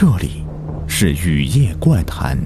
[0.00, 0.44] 这里
[0.86, 2.38] 是雨夜怪谈，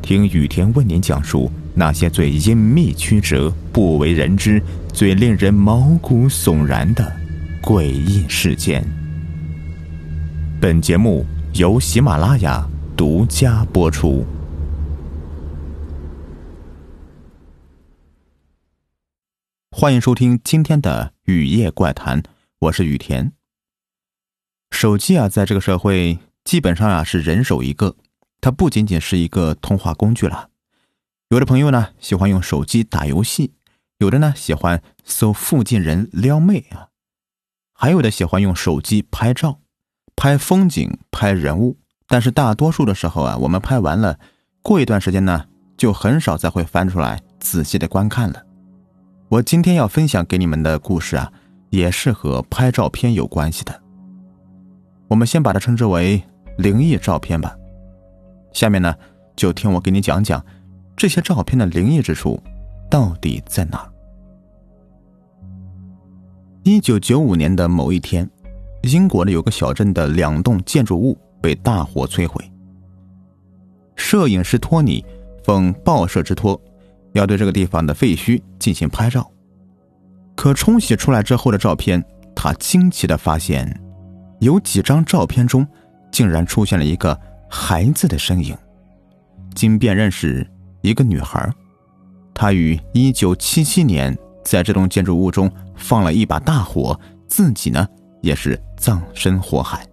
[0.00, 4.62] 听雨田为您讲述那些最隐秘曲折、不为人知、
[4.94, 7.12] 最令人毛骨悚然的
[7.60, 8.86] 诡异事件。
[10.60, 12.64] 本节目由喜马拉雅
[12.96, 14.24] 独家播出。
[19.72, 22.22] 欢迎收听今天的雨夜怪谈，
[22.60, 23.32] 我是雨田。
[24.76, 27.96] 手机啊，在这个社会基本上啊是人手一个，
[28.42, 30.50] 它不仅仅是一个通话工具了。
[31.30, 33.54] 有的朋友呢喜欢用手机打游戏，
[33.96, 36.88] 有的呢喜欢搜附近人撩妹啊，
[37.72, 39.60] 还有的喜欢用手机拍照，
[40.14, 41.78] 拍风景、拍人物。
[42.06, 44.18] 但是大多数的时候啊，我们拍完了，
[44.60, 45.46] 过一段时间呢，
[45.78, 48.42] 就很少再会翻出来仔细的观看了。
[49.30, 51.32] 我今天要分享给你们的故事啊，
[51.70, 53.85] 也是和拍照片有关系的。
[55.08, 56.22] 我们先把它称之为
[56.58, 57.56] 灵异照片吧。
[58.52, 58.94] 下面呢，
[59.36, 60.44] 就听我给你讲讲
[60.96, 62.42] 这些照片的灵异之处
[62.90, 63.88] 到底在哪。
[66.64, 68.28] 一九九五年的某一天，
[68.82, 72.44] 英国的有个小镇的两栋建筑物被大火摧毁。
[73.94, 75.04] 摄影师托尼
[75.44, 76.60] 奉报社之托，
[77.12, 79.30] 要对这个地方的废墟进行拍照。
[80.34, 82.04] 可冲洗出来之后的照片，
[82.34, 83.80] 他惊奇的发现。
[84.40, 85.66] 有几张照片中，
[86.12, 88.56] 竟然出现了一个孩子的身影。
[89.54, 90.46] 经辨认是
[90.82, 91.50] 一个女孩，
[92.34, 97.88] 她于1977年在这栋建筑物中放了一把大火，自己呢
[98.20, 99.86] 也是葬身火海。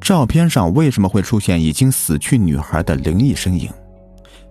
[0.00, 3.70] 照片上为什么会出现已经死去女孩的灵异身影？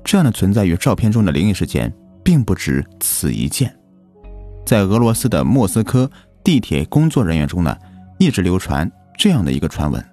[0.04, 3.74] 这样的存在于照片中的灵异事件，并不止此一件。
[4.66, 6.10] 在俄罗斯的莫斯科
[6.44, 7.78] 地铁工作人员中呢。
[8.18, 10.04] 一直流传这样的一个传闻，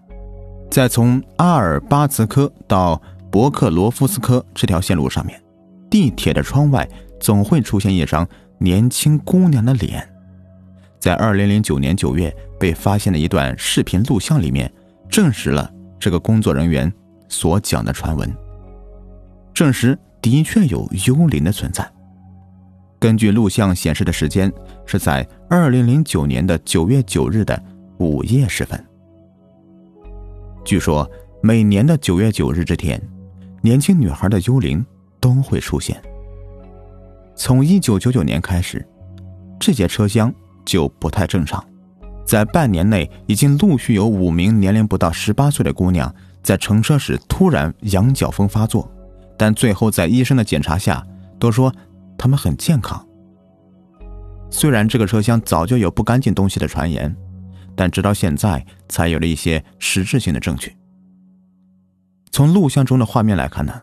[0.71, 5.41] 在从阿尔巴茨科到博克罗夫斯科这条线路上面，
[5.89, 6.89] 地铁的窗外
[7.21, 8.27] 总会出现一张
[8.59, 10.07] 年轻姑娘的脸。
[10.99, 14.71] 在二零零九年九月被发现的一段视频录像里面，
[15.09, 16.93] 证实了这个工作人员
[17.29, 18.31] 所讲的传闻，
[19.55, 21.89] 证实的确有幽灵的存在。
[22.99, 24.53] 根据录像显示的时间
[24.85, 27.63] 是在二零零九年的九月九日的。
[28.01, 28.83] 午夜时分，
[30.65, 31.09] 据说
[31.43, 32.99] 每年的九月九日这天，
[33.61, 34.83] 年轻女孩的幽灵
[35.21, 36.01] 都会出现。
[37.37, 38.83] 从一九九九年开始，
[39.59, 40.33] 这节车厢
[40.65, 41.63] 就不太正常，
[42.25, 46.11] 在半年内已经陆续有五名年龄不到十八岁的姑娘
[46.43, 48.91] 在乘车时突然羊角风发作，
[49.37, 51.07] 但最后在医生的检查下
[51.39, 51.71] 都说
[52.17, 53.07] 她们很健康。
[54.49, 57.15] 虽然这个车厢早就有不干净东西的传言。
[57.81, 60.77] 但直到现在才有了一些实质性的证据。
[62.31, 63.81] 从录像中的画面来看呢，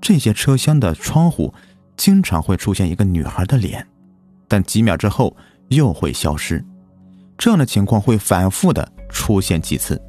[0.00, 1.52] 这些车厢的窗户
[1.98, 3.86] 经常会出现一个女孩的脸，
[4.48, 5.36] 但几秒之后
[5.68, 6.64] 又会消失。
[7.36, 10.00] 这样的情况会反复的出现几次。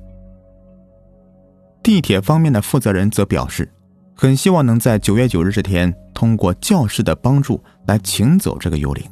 [1.83, 3.69] 地铁方面的负责人则表示，
[4.16, 9.03] 很希望能在九月九日这天通过教室的帮助来请走这个幽灵。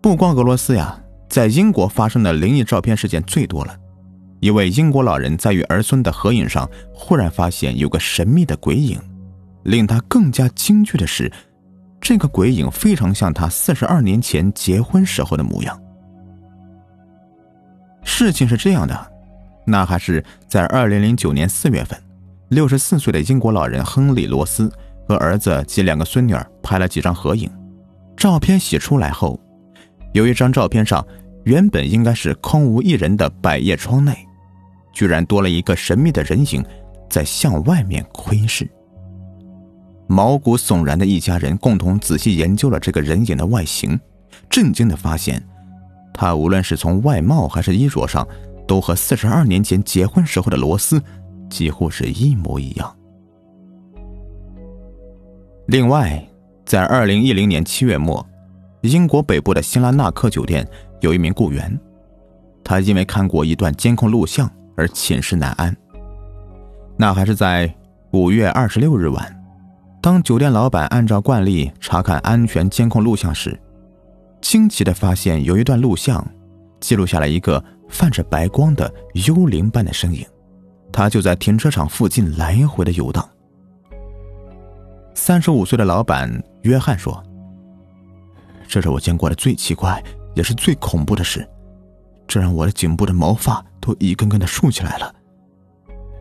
[0.00, 1.02] 不光俄罗斯呀。
[1.30, 3.74] 在英国发生的灵异照片事件最多了。
[4.40, 9.00] 一位英国老人在与儿孙的合影上，忽然发现有个神秘的鬼影。
[9.64, 11.30] 令他更加惊惧的是，
[12.00, 15.80] 这个鬼影非常像他四十二年前结婚时候的模样。
[18.02, 19.12] 事情是这样的，
[19.66, 22.02] 那还是在二零零九年四月份，
[22.48, 24.72] 六十四岁的英国老人亨利·罗斯
[25.06, 27.48] 和儿子及两个孙女儿拍了几张合影。
[28.16, 29.38] 照片洗出来后，
[30.12, 31.06] 有一张照片上。
[31.44, 34.14] 原本应该是空无一人的百叶窗内，
[34.92, 36.62] 居然多了一个神秘的人影
[37.08, 38.70] 在向外面窥视。
[40.06, 43.98] 毛骨悚然的一家人共同仔细研究了这个人影的外形，
[44.50, 45.42] 震惊的发现，
[46.12, 48.26] 他无论是从外貌还是衣着上，
[48.68, 51.02] 都和四十二年前结婚时候的罗斯
[51.48, 52.96] 几乎是一模一样。
[55.68, 56.22] 另外，
[56.66, 58.24] 在二零一零年七月末，
[58.82, 60.66] 英国北部的辛拉纳克酒店。
[61.00, 61.80] 有一名雇员，
[62.62, 64.46] 他因为看过一段监控录像
[64.76, 65.74] 而寝食难安。
[66.94, 67.74] 那还是在
[68.10, 69.42] 五月二十六日晚，
[70.02, 73.58] 当酒店老板按照惯例查看安全监控录像时，
[74.42, 76.22] 惊奇的发现有一段录像
[76.80, 78.92] 记录下来一个泛着白光的
[79.26, 80.22] 幽灵般的身影，
[80.92, 83.26] 他就在停车场附近来回的游荡。
[85.14, 86.30] 三十五岁的老板
[86.60, 87.22] 约翰说
[88.70, 90.02] ：“这是我见过的最奇怪。”
[90.34, 91.44] 也是最恐怖的事，
[92.28, 95.12] 这让我的颈部的毛发都一根根的竖起来了。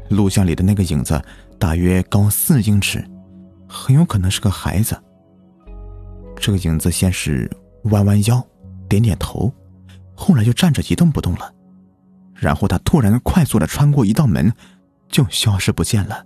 [0.09, 1.21] 录像里的那个影子
[1.59, 3.07] 大约高四英尺，
[3.67, 4.99] 很有可能是个孩子。
[6.35, 7.47] 这个影子先是
[7.83, 8.43] 弯弯腰，
[8.89, 9.53] 点点头，
[10.15, 11.53] 后来就站着一动不动了。
[12.33, 14.51] 然后他突然快速的穿过一道门，
[15.07, 16.25] 就消失不见了。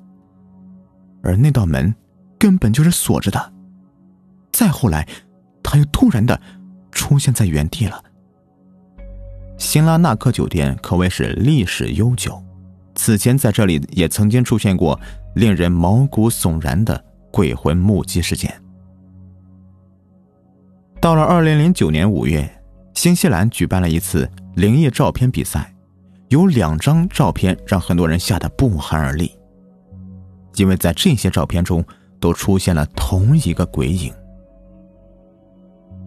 [1.21, 1.93] 而那道门
[2.39, 3.53] 根本就是锁着的。
[4.53, 5.05] 再后来，
[5.63, 6.39] 他又突然的
[6.91, 8.03] 出现在原地了。
[9.57, 12.43] 辛拉纳克酒店可谓是历史悠久，
[12.95, 14.99] 此前在这里也曾经出现过
[15.35, 17.01] 令人毛骨悚然的
[17.31, 18.53] 鬼魂目击事件。
[20.99, 22.49] 到了二零零九年五月，
[22.93, 25.73] 新西兰举办了一次灵异照片比赛，
[26.29, 29.31] 有两张照片让很多人吓得不寒而栗，
[30.55, 31.83] 因为在这些照片中
[32.19, 34.13] 都出现了同一个鬼影。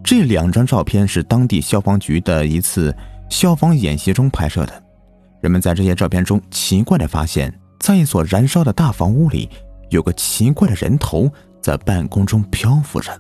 [0.06, 2.94] 这两张照片是当地消防局的一次
[3.28, 4.82] 消防演习中拍摄的，
[5.40, 9.50] 人们在这些照片中奇怪的发现，在一所燃烧的大房屋里，
[9.90, 11.28] 有个奇怪的人头
[11.60, 13.10] 在半空中漂浮着。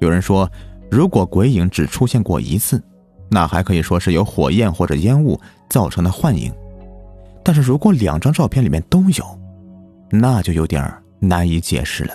[0.00, 0.50] 有人说，
[0.90, 2.82] 如果鬼影只出现过一次，
[3.30, 5.38] 那还可以说是由火焰或者烟雾
[5.68, 6.50] 造成的幻影；
[7.44, 9.38] 但是如果两张照片里面都有，
[10.10, 12.14] 那就有点难以解释了。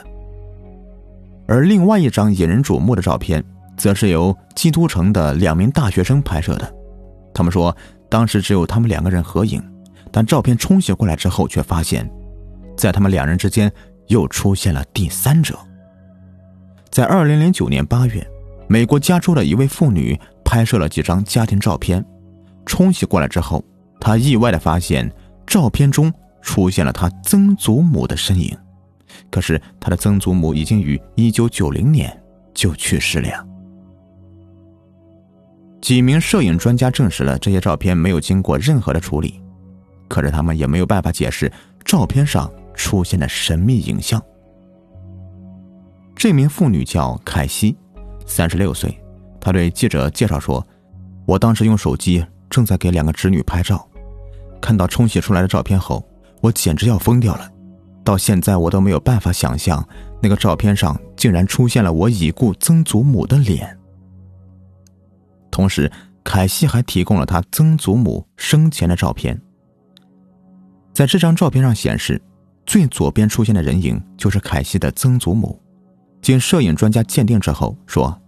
[1.49, 3.43] 而另外一张引人瞩目的照片，
[3.75, 6.73] 则是由基督城的两名大学生拍摄的。
[7.33, 7.75] 他们说，
[8.07, 9.59] 当时只有他们两个人合影，
[10.11, 12.07] 但照片冲洗过来之后，却发现，
[12.77, 13.71] 在他们两人之间
[14.09, 15.57] 又出现了第三者。
[16.91, 18.23] 在二零零九年八月，
[18.67, 22.05] 美国加州的一位妇女拍摄了几张家庭照片，
[22.67, 23.65] 冲洗过来之后，
[23.99, 25.11] 她意外的发现
[25.47, 26.13] 照片中
[26.43, 28.55] 出现了她曾祖母的身影。
[29.29, 32.15] 可是他的曾祖母已经于一九九零年
[32.53, 33.47] 就去世了。
[35.81, 39.41] 几名摄影专家证实了这些照片没有经过任何的处理，
[40.07, 41.51] 可是他们也没有办法解释
[41.85, 44.21] 照片上出现的神秘影像。
[46.15, 47.77] 这名妇女叫凯西，
[48.25, 48.93] 三十六岁。
[49.39, 50.61] 她对记者介绍说
[51.25, 53.87] ：“我当时用手机正在给两个侄女拍照，
[54.59, 56.05] 看到冲洗出来的照片后，
[56.41, 57.49] 我简直要疯掉了。
[58.03, 59.87] 到现在我都没有办法想象，
[60.21, 63.77] 那个照片上竟然出现了我已故曾祖母的脸。
[65.51, 65.91] 同时，
[66.23, 69.39] 凯西还提供了他曾祖母生前的照片。
[70.93, 72.21] 在这张照片上显示，
[72.65, 75.59] 最左边出现的人影就是凯西的曾祖母。”
[76.21, 78.19] 经摄影专家鉴定之后说，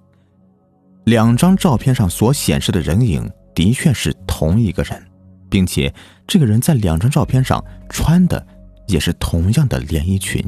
[1.04, 5.06] 两张照片上所显示的人影的确是同一个人，
[5.50, 5.94] 并且
[6.26, 8.46] 这个人在两张照片上穿的
[8.92, 10.44] 也是同样的连衣裙。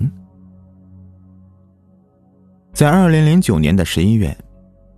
[2.73, 4.35] 在二零零九年的十一月，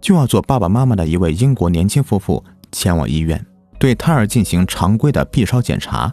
[0.01, 3.45] 就要做爸爸妈妈的一位英国年轻夫妇前往医院，
[3.77, 6.11] 对胎儿进行常规的 B 超检查。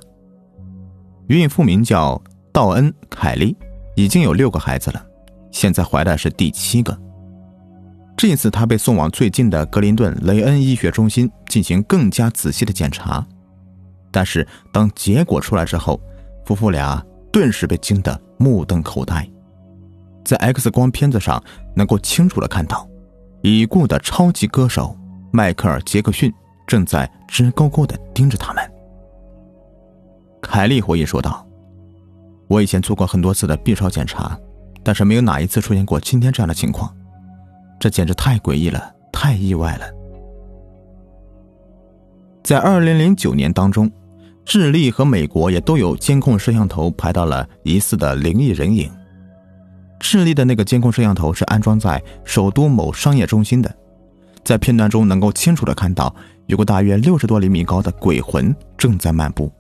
[1.29, 2.21] 孕妇名叫
[2.53, 3.57] 道恩·凯利，
[3.95, 5.03] 已经有六个孩子了。
[5.51, 6.97] 现在怀的是第七个。
[8.17, 13.27] 这一次，他被送往最近的格林顿雷恩医学中心进行更加仔细的检查。
[14.11, 15.99] 但是，当结果出来之后，
[16.45, 17.03] 夫妇俩
[17.33, 19.29] 顿时被惊得目瞪口呆。
[20.25, 21.43] 在 X 光片子上，
[21.75, 22.87] 能够清楚的看到，
[23.41, 24.97] 已故的超级歌手
[25.33, 26.33] 迈克尔·杰克逊
[26.67, 28.63] 正在直勾勾的盯着他们。
[30.41, 31.45] 凯利回忆说道
[32.47, 34.39] ：“我以前做过很多次的 B 超检查。”
[34.85, 36.93] 但是没有哪一次出现过今天这样的情况，
[37.79, 39.87] 这简直太诡异了，太意外了。
[42.43, 43.89] 在二零零九年当中，
[44.45, 48.91] 智利和美国也都有监控摄像头拍到了疑似的灵异人影。
[50.01, 53.75] 智利的那个监控摄像头是安装在首都某商业中心的，
[54.45, 56.15] 在片段中能够清楚的看到
[56.47, 59.53] 有个大约六十多厘米高的鬼魂正在漫步，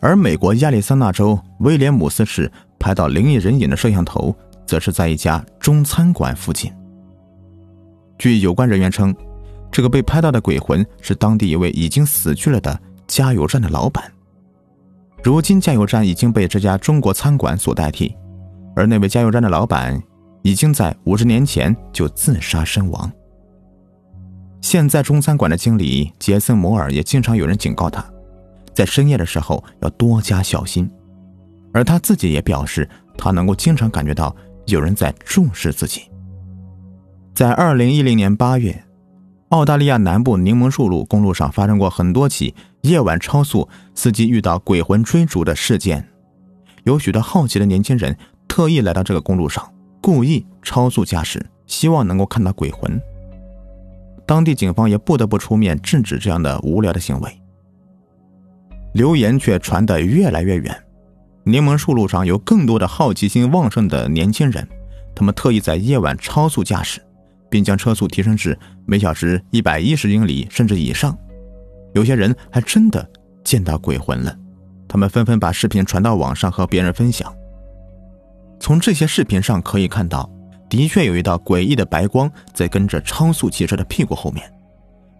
[0.00, 2.50] 而美国亚利桑那州威廉姆斯市。
[2.82, 4.34] 拍到灵异人影的摄像头，
[4.66, 6.68] 则是在一家中餐馆附近。
[8.18, 9.14] 据有关人员称，
[9.70, 14.10] 这个被拍到的鬼魂是当地一位已经死去了的加油站的老板。
[15.22, 18.14] 如今，加油站已经被这家中国餐馆所代替，
[18.74, 20.02] 而那位加油站的老板
[20.42, 23.10] 已经在五十年前就自杀身亡。
[24.60, 28.04] 现在，中餐馆的经理杰森·摩尔也经常有人警告他，
[28.74, 30.90] 在深夜的时候要多加小心。
[31.72, 34.34] 而他自己也表示，他能够经常感觉到
[34.66, 36.02] 有人在注视自己。
[37.34, 38.84] 在二零一零年八月，
[39.48, 46.04] 澳大利亚南部柠檬树路公路上发生过很多起夜晚超速、司机遇到鬼魂追逐的事件。
[46.82, 48.16] 有许多好奇的年轻人
[48.48, 53.00] 特意来到这个公路上，故意超速驾驶，希望能够看到鬼魂。
[54.26, 57.40] 当地警方也不得不出面制止这样的无聊的行为。
[58.94, 60.76] 流言却传得越来越远，
[61.44, 64.66] 柠檬树路上有更多的好奇心旺盛的年轻人，
[65.14, 67.00] 他们特意在夜晚超速驾驶，
[67.48, 71.16] 并将车速提升至每小时一百一十英里甚至以上。
[71.94, 73.08] 有些人还真的
[73.44, 74.36] 见到鬼魂了，
[74.88, 77.32] 他们纷纷把视频传到网上和别人分享。
[78.60, 80.30] 从这些视频上可以看到，
[80.68, 84.50] 的确有一道诡异的白光在跟着超速汽车的屁股后面，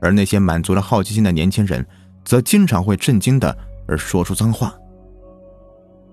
[0.00, 1.84] 而那些满足了好奇心的年轻人。
[2.24, 3.56] 则经常会震惊的
[3.88, 4.72] 而说出脏话。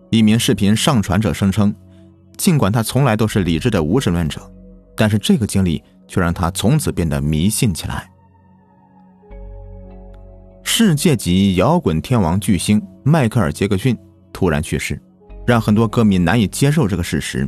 [0.10, 1.72] 一名视频上传者声称，
[2.36, 4.42] 尽管他从来都是理智的无神论者，
[4.96, 8.10] 但是这个经历却让他从此变得迷信起来。
[10.82, 13.98] 世界级摇滚天王巨星迈克尔·杰克逊
[14.32, 14.98] 突然去世，
[15.46, 17.46] 让很多歌迷难以接受这个事实。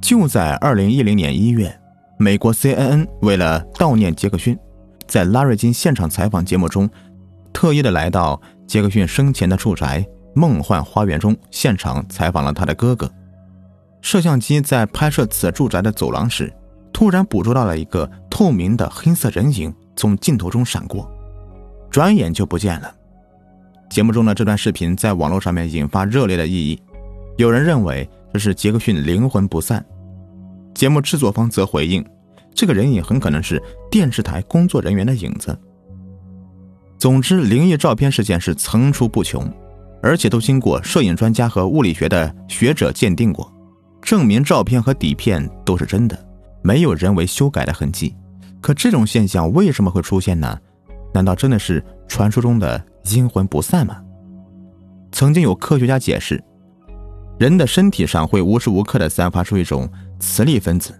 [0.00, 1.78] 就在二零一零年一月，
[2.18, 4.58] 美国 CNN 为了悼念杰克逊，
[5.06, 6.88] 在拉瑞金现场采访节目中。
[7.52, 10.02] 特意的来到杰克逊生前的住宅
[10.34, 13.12] 梦幻花园中，现场采访了他的哥哥。
[14.00, 16.50] 摄像机在拍摄此住宅的走廊时，
[16.94, 21.12] 突然捕捉到了一个透明的黑色人影从镜头中闪过，
[21.90, 22.94] 转眼就不见了。
[23.88, 26.80] 节目中的这段视频在网络上面引发热烈的异议，
[27.36, 29.84] 有人认为这是杰克逊灵魂不散，
[30.74, 32.04] 节目制作方则回应，
[32.54, 35.58] 这个人影很可能是电视台工作人员的影子。
[36.98, 39.50] 总之，灵异照片事件是层出不穷，
[40.02, 43.50] 而且都经过摄影专家和物理学的学者鉴定过，
[44.02, 46.28] 证明照片和底片都是真的，
[46.60, 48.14] 没有人为修改的痕迹。
[48.60, 50.58] 可这种现象为什么会出现呢？
[51.18, 54.00] 难道真的是传说中的阴魂不散吗？
[55.10, 56.40] 曾经有科学家解释，
[57.40, 60.94] 人的身体上会无时无刻的散发出一种磁力分子，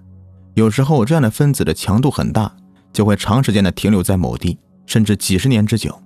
[0.55, 2.53] 有时候这样的分子的强度很大，
[2.93, 4.59] 就会长时间的停留在某地。
[4.87, 5.97] 甚至几十年之久，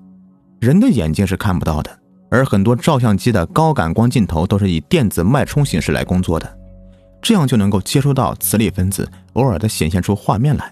[0.60, 1.90] 人的眼睛是看不到的，
[2.30, 6.58] 而很多照相机的高感光镜头都是以电子脉冲形式来工作的，
[7.22, 10.70] 这样就能够接收到磁力分子，偶尔的显现出画面来。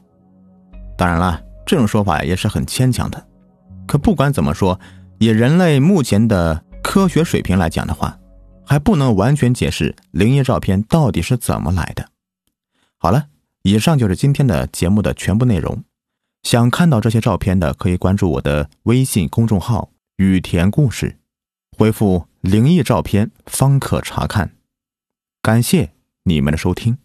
[0.98, 3.26] 当然了，这种说法也是很牵强的。
[3.90, 4.78] 可不管怎么说，
[5.18, 8.20] 以人类目前的科学水平来讲的话，
[8.64, 12.08] 还不能完全解释灵异照片到底是怎么来的。
[12.98, 13.26] 好了，
[13.62, 15.82] 以上就是今天的节目的全部内容。
[16.44, 21.16] 想看到这些照片的，可以关注我的微信公众号“雨田故事”，
[21.76, 24.52] 回复“灵异照片”方可查看。
[25.42, 25.90] 感谢
[26.22, 26.96] 你们的收听。